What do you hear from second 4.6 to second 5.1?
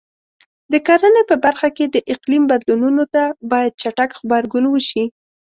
وشي.